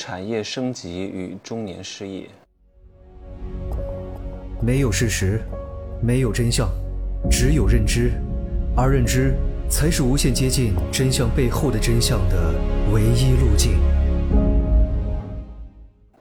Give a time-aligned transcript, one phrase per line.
[0.00, 2.26] 产业升级与中年失业。
[4.58, 5.42] 没有事实，
[6.02, 6.70] 没有真相，
[7.30, 8.12] 只有认知，
[8.74, 9.34] 而认知
[9.68, 12.54] 才是无限接近真相背后的真相的
[12.94, 13.78] 唯一路径。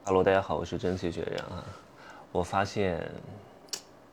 [0.04, 1.64] Hello，大家好，我是真气学人啊。
[2.34, 3.02] 我发现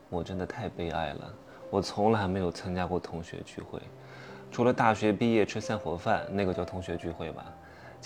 [0.09, 1.33] 我真的太悲哀了，
[1.69, 3.81] 我从来没有参加过同学聚会，
[4.49, 7.43] 除了大学毕业吃散伙饭，那个叫同学聚会吧。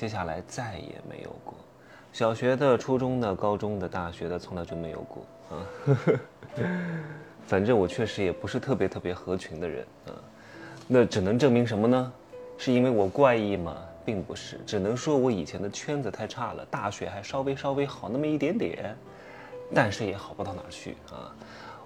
[0.02, 1.54] 接下来再也没有过，
[2.11, 5.61] 小学的、初中的、高中的、大学的，从来就没有过啊。
[7.46, 10.18] 反正我确实也不是特别特别合群的人啊。
[10.87, 12.11] 那只能证明什么呢？
[12.57, 13.78] 是因为我怪异吗？
[14.04, 18.97] 并不是，只能说我以前的圈子太差了，大学还稍微稍微好那么一点点，
[19.71, 21.29] 但是也好不到哪去啊。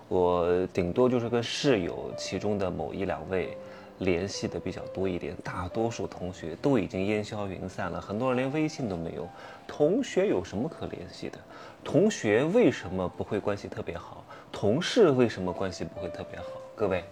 [0.08, 3.58] 我顶多就是跟室友其中的某一两位。
[4.00, 9.28] 联系的比较多一点，大多数同学都已经烟消云散了，很多人连微信都没有。
[9.68, 11.38] 同学有什么可联系的？
[11.84, 14.24] 同学为什么不会关系特别好？
[14.52, 16.46] 同事为什么关系不会特别好？
[16.76, 17.04] 各位，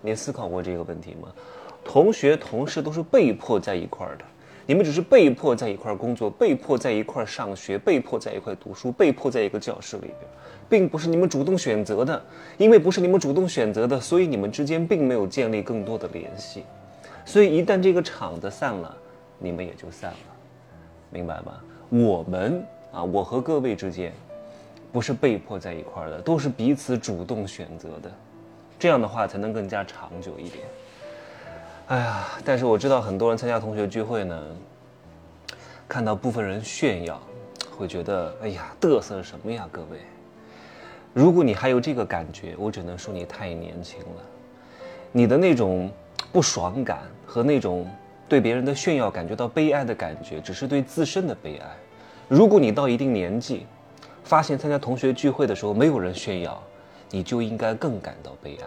[0.00, 1.32] 你思考过这个问题吗？
[1.84, 4.24] 同学、同事都是被迫在一块儿的。
[4.66, 10.18] 你们只是被迫在一块工作，被迫在一块上学，被迫在一块读书，被迫在一个教室里边，
[10.68, 12.22] 并不是你们主动选择的。
[12.56, 16.64] 因为不是你们主动选择的，所以你们之间并没有建立更多的联系。
[17.26, 18.96] 所以一旦这个场子散了，
[19.38, 20.16] 你们也就散了，
[21.10, 21.60] 明白吗？
[21.90, 24.12] 我们啊，我和各位之间，
[24.90, 28.10] 不是被迫在一块的，都是彼此主动选择的。
[28.78, 30.64] 这样的话才能更加长久一点。
[31.88, 34.42] 哎呀，但是我知道很多人参加同学聚会呢，
[35.86, 37.20] 看到部分人炫耀，
[37.76, 39.68] 会觉得哎呀嘚瑟什么呀？
[39.70, 39.98] 各位，
[41.12, 44.22] 如果你还有这个感觉，我只能说你太年轻了。
[45.12, 45.90] 你的那种
[46.32, 47.86] 不爽感和那种
[48.30, 51.66] 对别人的炫耀感觉到悲哀的感觉，只是对自身的悲哀。
[52.28, 53.66] 如果你到一定年纪，
[54.24, 56.62] 发现参加同学聚会的时候没有人炫耀，
[57.10, 58.66] 你就应该更感到悲哀。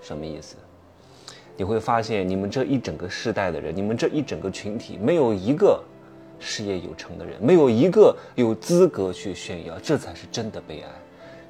[0.00, 0.56] 什么意思？
[1.58, 5.82] 你会发现，你们这一整个世代的人，你们这一整个群体，没有一个
[6.38, 10.88] 事业有成的人，没有一个有资格去炫耀，这才是真的悲哀。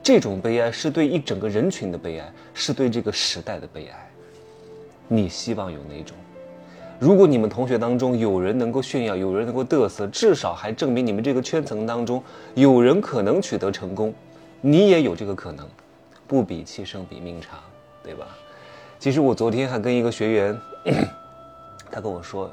[0.03, 4.11] 这种悲哀是对一整个人群的悲哀，是对这个时代的悲哀。
[5.09, 6.17] 你希望有哪种？
[6.99, 12.23] 如果你们同学当中有人能够炫耀，有人能够嘚瑟，至少还证明你们这个圈层当中
[12.55, 14.15] 有人可能取得成功，
[14.63, 15.69] 你也有这个可能。
[16.27, 17.59] 不比气生比命长，
[18.03, 18.27] 对吧？
[18.99, 20.61] 其实我昨天还跟一个学员，
[21.89, 22.51] 他跟我说，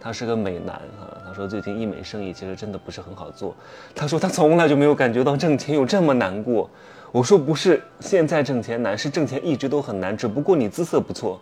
[0.00, 1.20] 他是个美男啊。
[1.26, 3.54] 他说最近医美生意其实真的不是很好做。
[3.94, 6.68] 他说他从来就没有感觉到挣钱有这么难过。
[7.10, 11.38] 我说不是现在挣钱难，是挣钱一直都很难，只不过你姿色不错，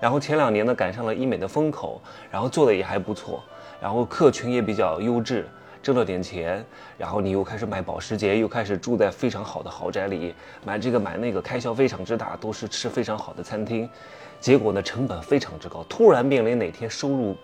[0.00, 3.40] 然后前两年呢赶上了医美的风口，然后做的也还不错，
[3.80, 5.46] 然后客群也比较优质。
[5.82, 6.64] 挣了点钱，
[6.96, 10.32] 然后你又开始买保时捷，又开始住在非常好的豪宅里，
[10.64, 13.90] 买这个买那个，开销非常之大，都是吃非常好的餐厅，
[14.38, 15.84] 结果呢成本非常之高。
[15.88, 17.36] 突然面临哪天收入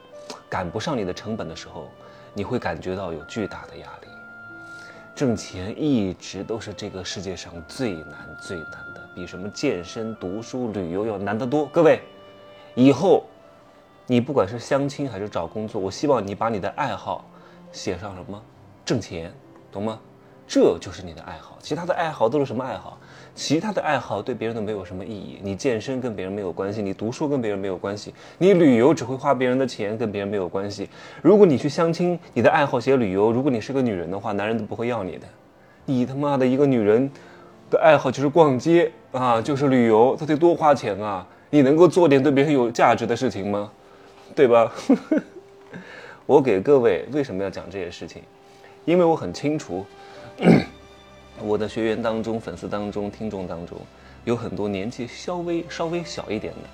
[0.49, 1.89] 赶不上你的成本的时候，
[2.33, 4.09] 你会感觉到有巨大的压力。
[5.17, 11.67] 挣钱一直都是这个世界上最难最难的，比什么健身、读书、旅游要难得多。
[11.67, 12.01] 各位，
[12.77, 13.25] 以后
[14.07, 17.29] 你不管是相亲还是找工作，我希望你把你的爱好。
[17.73, 18.41] 写上什么，
[18.85, 19.33] 挣钱，
[19.71, 19.99] 懂吗？
[20.47, 21.59] 这就是你的爱好。
[21.61, 22.99] 其他的爱好都是什么爱好？
[23.35, 25.39] 其他的爱好对别人都没有什么意义。
[25.43, 30.89] 你健身跟别人没有关系，你读书跟别人没有关系，你旅游只会花别人的钱，跟别人没有关系。
[31.21, 35.27] 如果你去相亲，你的爱好写旅游，如果你是个女人的话，男人都不会要你的。
[35.85, 37.11] 你他妈的一个女人
[37.71, 41.27] 的爱好就是逛街啊，就是旅游，她得多花钱啊！
[41.51, 43.71] 你能够做点对别人有价值的事情吗？
[44.35, 44.73] 对吧？
[46.29, 48.21] 我给各位为什么要讲这些事情？
[48.85, 49.87] 因为我很清楚，
[51.41, 53.79] 我的学员当中、粉丝当中、听众当中，
[54.27, 56.69] 有很多年纪稍微稍微小一点的，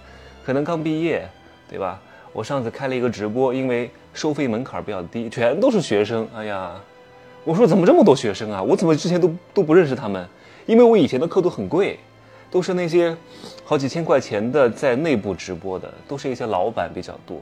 [0.45, 1.25] 可能刚毕业，
[1.71, 2.03] 对吧？
[2.33, 6.27] 我上次开了一个直播，因为收费门槛比较低，全都是学生。
[6.35, 6.75] 哎呀，
[7.45, 8.61] 我说怎么这么多学生啊？
[8.61, 10.29] 我怎么之前都都不认识他们？
[10.67, 12.01] 因为我以前的课都很贵，
[12.51, 13.17] 都是那些
[13.63, 17.41] 好几千块钱的，在内部直播的，都是一些老板比较多。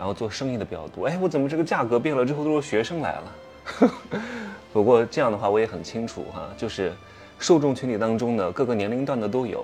[0.00, 3.92] 然后做生意的比较多，哎，我怎么这个价格变了之后都是学生来了？
[4.72, 6.90] 不过这样的话我也很清楚哈，就是
[7.38, 9.62] 受众群体当中呢各个年龄段的都有，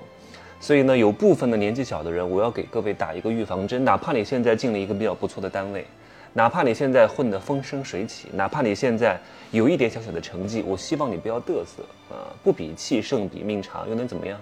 [0.60, 5.86] 所以呢有部分的年纪小的人，我要给各位打一个预防针，哪怕你现在进了一个比较不错的单位，
[6.34, 9.18] 哪怕你现在混得风生水起，哪怕你现在
[9.52, 11.82] 有一点小小的成绩，我希望你不要嘚瑟
[12.14, 14.38] 啊，不比气胜比命长又能怎么样？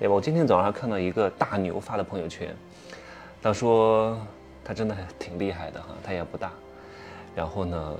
[0.00, 0.14] 对吧？
[0.16, 2.52] 我今天早上看到一个大牛发的朋友圈，
[3.40, 4.18] 他说。
[4.66, 6.50] 他真的还挺厉害的哈，他也不大，
[7.36, 7.98] 然后呢，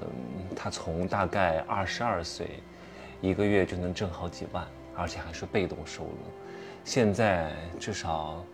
[0.56, 2.58] 他从大概二十二岁，
[3.20, 4.66] 一个月就能挣好几万，
[4.96, 6.18] 而且还是被动收入。
[6.82, 8.44] 现在至少，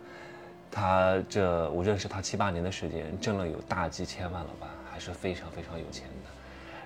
[0.70, 6.30] 他这我认识他七八年的时间，挣了有大几千万了吧，还是非常非常有钱的。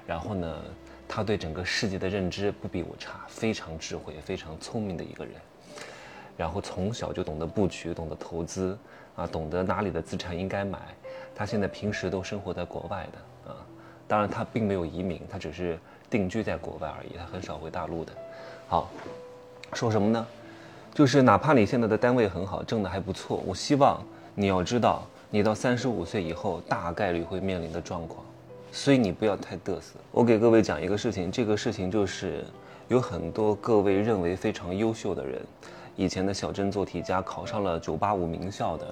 [0.06, 0.62] 然后呢，
[1.08, 5.34] 他对整个世界的认知不比我差，非常智慧、非常聪明的一个人。
[6.36, 8.78] 然后从小就懂得布局，懂得投资，
[9.16, 10.78] 啊，懂得哪里的资产应该买。
[11.36, 13.56] 他现在平时都生活在国外的，啊，
[14.08, 15.78] 当然他并没有移民，他只是
[16.08, 18.12] 定居在国外而已，他很少回大陆的。
[18.66, 18.90] 好，
[19.74, 20.26] 说什么呢？
[20.94, 24.02] 就是哪怕你现在的单位很好，挣的还不错，我希望
[24.34, 28.24] 你要知道，你到三十五岁以后大概率会面临的状况，
[28.72, 29.98] 所以你不要太嘚瑟。
[30.10, 32.42] 我给各位讲一个事情，这个事情就是
[32.88, 35.42] 有很多各位认为非常优秀的人。
[35.96, 38.86] 以前的小镇做题家考上了九八五名校的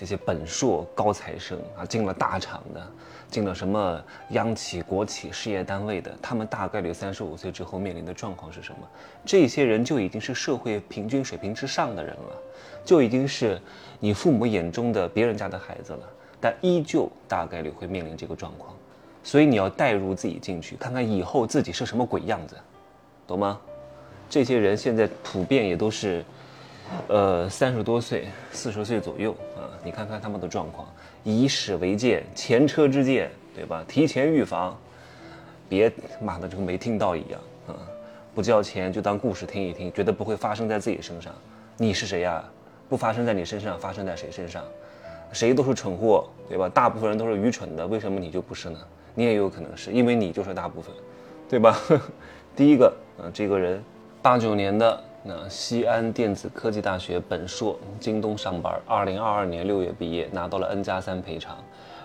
[0.00, 2.80] 这些本硕高材生啊，进了大厂的，
[3.28, 8.78] 进了什么央企、国企、事业单位的，他们大概率三十五岁之后面临的状况是什么？
[9.26, 12.34] 这些人就已经是社会平均水平之上的人了，
[12.82, 13.60] 就已经是
[13.98, 16.08] 你父母眼中的别人家的孩子了，
[16.40, 18.74] 但依旧大概率会面临这个状况，
[19.22, 22.56] 所以你要带入自己进去，看看以后自己是什么鬼样子，
[23.26, 23.60] 懂吗？
[24.30, 26.24] 这些人现在普遍也都是。
[27.08, 30.86] 呃，三十多岁、四十岁左右啊，你看看他们的状况，
[31.22, 33.84] 以史为鉴，前车之鉴，对吧？
[33.86, 34.76] 提前预防，
[35.68, 35.90] 别
[36.20, 37.74] 妈的就跟没听到一样啊！
[38.34, 41.32] 不交钱就当故事听一听，觉得不会发生在自己身上。
[41.76, 42.44] 你是谁呀？
[42.88, 44.64] 不发生在你身上，发生在谁身上？
[45.32, 46.68] 谁都是蠢货，对吧？
[46.68, 48.78] 大部分人都是愚蠢的，为什么你就不是呢？
[49.14, 50.92] 你也有可能是因为你就是大部分，
[51.48, 51.78] 对吧？
[52.56, 53.82] 第一个，嗯，这个人
[54.20, 55.04] 八九年的。
[55.22, 58.80] 那西安电子科技大学本硕，京东上班。
[58.86, 61.58] 二零二二年六月毕业，拿到了 N 加三赔偿，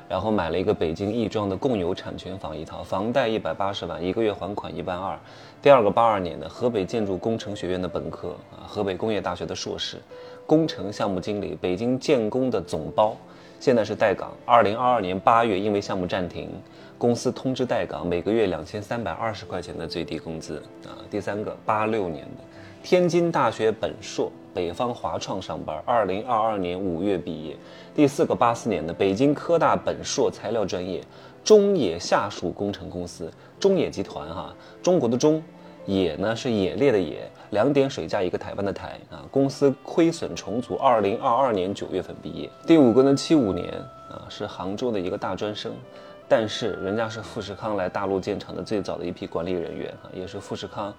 [0.09, 5.17] 然后买了一个北京亦庄的共有产权房一套，房贷一百八十万，一个月还款一万二。
[5.61, 9.95] 第二个八二年的河北建筑工程学院的本科啊，河北工业大学的硕士，
[10.45, 13.15] 工程项目经理，北京建工的总包，
[13.61, 14.33] 现在是待岗。
[14.45, 16.49] 二零二二年八月因为项目暂停，
[16.97, 20.99] 公司通知待岗，每个月两千三百二十块钱的最低工资啊。
[21.09, 22.43] 第三个八六年的。
[22.85, 27.57] 天津大学本硕，北方华创上班，二零二二年五月毕业。
[27.95, 31.03] 第四个八四年的北京科大本硕材料专业，
[31.43, 33.27] 中冶下属工程公司，
[33.59, 35.41] 中冶集团哈，中国的中，
[35.87, 42.47] 冶呢是冶炼的冶，两点水加一个台湾的台啊，公司亏损重组，二零二二年九月份毕业。
[42.67, 43.67] 第五个呢七五年
[44.11, 45.73] 啊，是杭州的一个大专生，
[46.29, 50.93] 但是人家是富士康来大陆建厂的最早的一批管理人员啊，也是富士康。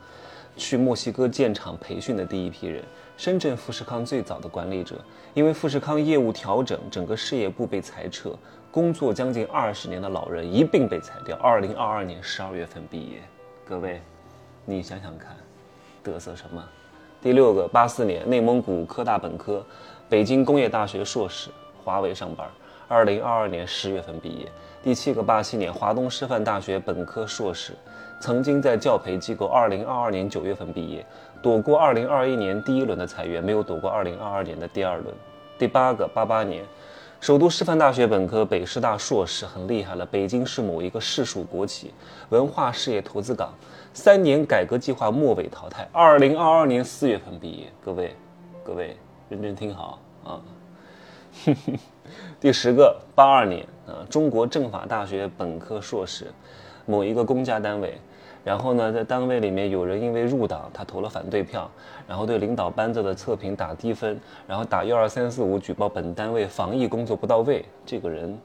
[0.56, 2.82] 去墨西哥建厂培训的第一批人，
[3.16, 4.96] 深圳富士康最早的管理者，
[5.34, 8.34] 因为富士康业务调整，整个事业部被裁撤，
[8.70, 11.36] 工作将近二十年的老人一并被裁掉。
[11.36, 13.22] 二零二二年十二月份毕业，
[13.66, 14.00] 各位，
[14.64, 15.36] 你想想看，
[16.02, 16.64] 嘚瑟什么？
[17.22, 19.64] 第六个，八四年内蒙古科大本科，
[20.08, 21.50] 北京工业大学硕士，
[21.84, 22.48] 华为上班。
[22.88, 24.50] 二零二二年十月份毕业。
[24.82, 27.72] 第七个，八七年华东师范大学本科硕士。
[28.18, 31.04] 曾经在教培机构，二零二二年九月份毕业，
[31.42, 35.14] 躲过二零二一年第一轮的裁员，没有躲过二零二二年的第二轮。
[35.58, 36.64] 第八个，八八年，
[37.20, 40.06] 首都师范大学本科，北师大硕士，很厉害了。
[40.06, 41.92] 北京市某一个市属国企
[42.30, 43.52] 文化事业投资岗，
[43.92, 47.66] 三年改革计划末尾淘汰，二零二二年四月份毕业。
[47.84, 48.16] 各位，
[48.64, 48.96] 各位
[49.28, 50.40] 认真听好啊！
[52.40, 56.26] 第十个，八二年啊，中国政法大学本科硕士。
[56.88, 57.98] 某一个公家单位，
[58.44, 61.68] 然后呢，在单位里面有人因为入党，他投了反对票，
[62.06, 67.64] 然后对领导班子的测评打低分，然后打幺二三四五举报本单位防疫工作不到位。
[67.84, 68.38] 这个人，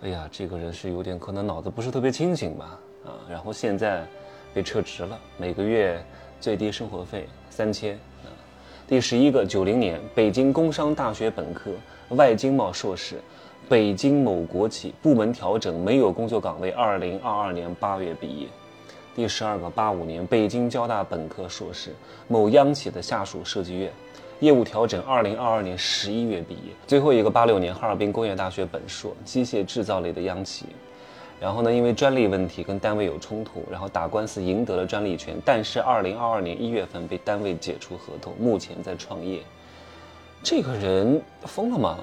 [0.00, 2.80] 哎呀，这个人是有点可能脑子不是特别清醒吧？
[3.04, 4.02] 啊，然后现在
[4.54, 6.02] 被撤职了，每个月
[6.40, 7.96] 最低生活费三千。
[8.24, 8.32] 啊，
[8.88, 11.70] 第十一个，九零年北京工商大学本科，
[12.10, 13.20] 外经贸硕士。
[13.66, 16.70] 北京某国企部门调整，没有工作岗位。
[16.72, 18.46] 二零二二年八月毕业。
[19.16, 21.94] 第十二个，八五年北京交大本科硕士，
[22.28, 23.90] 某央企的下属设计院，
[24.40, 25.00] 业务调整。
[25.04, 26.72] 二零二二年十一月毕业。
[26.86, 30.66] 最后一个，八六年哈尔滨工业大学本硕，机械制造类的央企。
[31.40, 39.40] 然后呢，因为专利问题跟单位有冲突，然后打官司赢得了专利权，但是二零二二年一月份被单位解除合同，目前在创业。
[40.44, 41.98] 这个人疯了吗？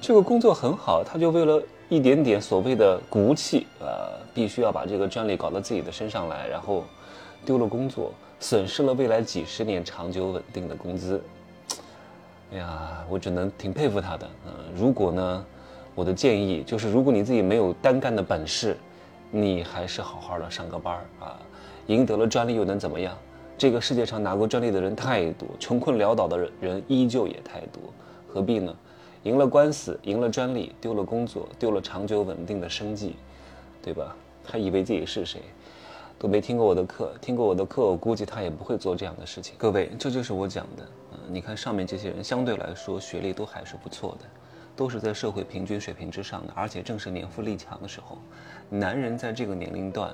[0.00, 6.82] 这个工作很好，他就为了一点点所谓的骨气，呃，必须要把这个专利搞到自己的身上来，然后
[7.44, 11.22] 丢了工作，损失了未来几十年长久稳定的工资。
[12.52, 14.26] 哎呀，我只能挺佩服他的。
[14.46, 15.44] 嗯，如果呢，
[15.94, 18.78] 我的建议就是，如果你自己没有单干的本事，
[19.30, 21.36] 你还是好好的上个班儿啊。
[21.88, 23.14] 赢得了专利又能怎么样？
[23.58, 27.82] 这个世界上拿过专利的人太多，穷困潦倒的人人依旧也太多，
[28.28, 28.74] 何必呢？
[29.22, 33.16] 赢了官司，赢了专利，丢了工作，丢了长久稳定的生计，
[33.82, 34.14] 对吧？
[34.44, 35.40] 他以为自己是谁？
[36.18, 39.54] 都没听过我的课，听过我的课，我估计他也不会做这样的事情。
[39.58, 40.86] 各位，这就是我讲的。
[41.12, 44.26] 嗯，你看上面这些人，相对来说学历都还是不错的。
[44.76, 48.18] 都是在社会平均水平之上的，而且正是年富力强的时候，
[48.68, 50.12] 男人在这个年龄段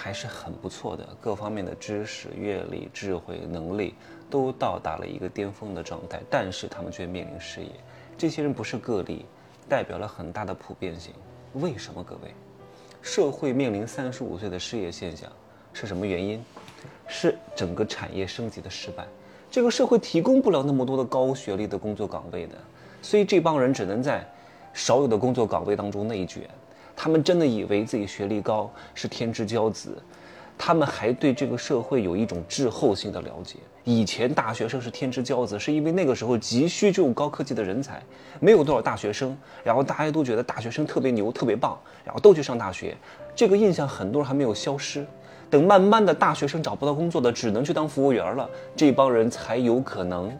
[0.00, 3.96] 还是很不错的，各方面的知识、阅历、智慧、能力
[4.30, 7.70] 都到达了一个巅峰的状态，但是他们却面临失业。
[8.16, 9.26] 这些人不是个例，
[9.68, 11.12] 代表了很大的普遍性。
[11.54, 12.32] 为什么各位？
[13.02, 15.28] 社会面临三十五岁的失业现象
[15.72, 16.40] 是什么原因？
[17.08, 19.04] 是整个产业升级的失败，
[19.50, 22.54] 这个社会提供不了那么多的高学历的工作岗位的。
[23.02, 24.24] 所以这帮人只能在
[24.72, 26.48] 少有的工作岗位当中内卷，
[27.00, 29.96] 他们真的以为自己学历高是天之骄子，
[30.58, 33.54] 他们还对这个社会有一种滞后性的了解。
[33.84, 38.02] 以前大学生是天之骄子，是因为那个时候急需这种高科技的人才，
[38.40, 42.96] 没有多少大学生，然后大家都觉得大学生特别牛、特别棒，然后都去上大学，
[43.32, 45.06] 这个印象很多人还没有消失。
[45.48, 50.36] 等慢慢的大学生找不到工作的，只能去当服务员了，这帮人才有可能。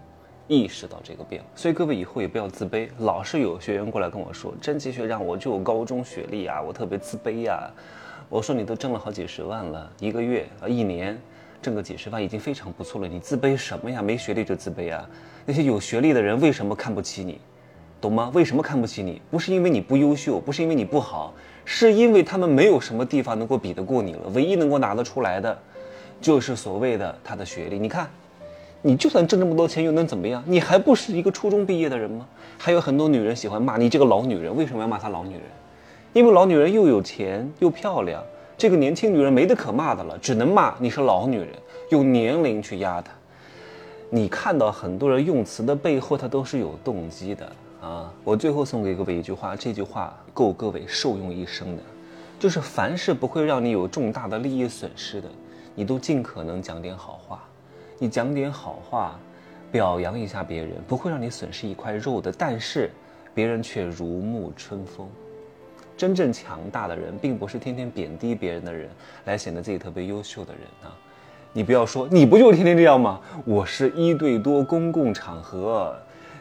[0.48, 2.88] 意识到这个变，所以各位以后也不要自卑。
[3.00, 7.70] 老是有学员过来跟我说：“真奇学长，我就高中学历啊，我特别自卑呀。”
[8.30, 11.20] 我说：“你都挣了好几十万了，一个月啊，一年
[11.60, 14.00] 挣个几十万已经非常不错了，你自卑什么呀？
[14.00, 15.06] 没学历就自卑啊？
[15.44, 17.38] 那些有学历的人为什么看不起你？
[18.00, 18.30] 懂吗？
[18.32, 19.20] 为什么看不起你？
[19.30, 21.34] 不是因为你不优秀，不是因为你不好，
[21.66, 24.30] 是因为他们没有什么地方能够比得过你了。
[24.32, 25.58] 唯一能够拿得出来的，
[26.22, 27.78] 就是所谓的他的学历。
[27.78, 28.08] 你看。”
[28.82, 30.42] 你就算挣这么多钱又能怎么样？
[30.46, 32.26] 你还不是一个初中毕业的人吗？
[32.56, 35.42] 还有很多女人喜欢骂你这个老女人，为什么要骂她老女人？
[36.12, 38.22] 因为老女人又有钱又漂亮，
[38.56, 41.48] 这个年轻女人没得可骂的了，只能骂你是老女人，
[41.90, 43.12] 用年龄去压她。
[44.10, 48.10] 你看到很多人用词的背后，他都是有动机的啊！
[48.24, 51.82] 我最后送给各位一句话，这句话够各位受用一生的，
[52.38, 55.28] 就是凡是不会让你有重大的利益损失的，
[55.74, 57.42] 你都尽可能讲点好话。
[58.00, 59.18] 你讲点好话，
[59.72, 62.30] 表扬一下别人，不会让你损失一块肉的。
[62.30, 62.90] 但是，
[63.34, 65.08] 别人却如沐春风。
[65.96, 68.88] 真正强大的人，并不是天天贬低别人的人，
[69.24, 70.94] 来显得自己特别优秀的人啊！
[71.52, 73.20] 你不要说，你不就天天这样吗？
[73.44, 75.92] 我是一对多公共场合，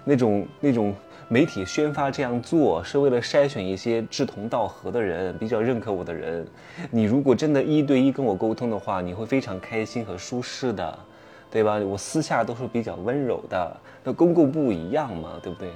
[0.03, 0.93] 那种那种
[1.27, 6.47] 媒体宣发这样做，是为了筛选一些志同道合的人，比较认可我的人。
[6.91, 10.99] 你如果真的一对一跟我沟通的话，你会非常开心和舒适的。
[11.49, 11.77] 对吧？
[11.77, 15.71] 我私下都是比较温柔的，那公公不一样嘛，对不对？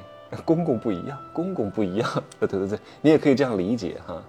[0.45, 4.21] 公公不一样，公公不一样，对对对，你也可以这样理解哈。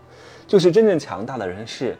[0.47, 1.97] 就是真正强大的人是，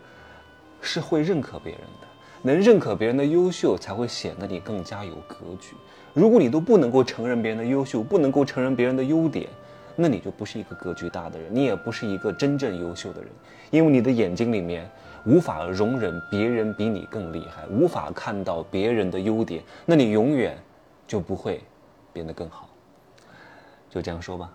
[0.81, 2.07] 是会认可别人的，
[2.43, 5.75] 能认可别人的优秀，才会显得你更加有格局。
[6.13, 9.49] 如果你都不能够承认别人的优秀，不能够承认别人的优点，
[9.97, 13.31] 那你就不是一个格局大的人，你也不是一个真正优秀的人，
[13.71, 14.91] 因为你的眼睛里面。
[15.25, 20.59] 无法容忍别人比你更厉害，无法看到别人的优点，那你永远
[21.07, 21.63] 就不会
[22.13, 22.69] 变得更好。
[23.89, 24.53] 就这样说吧。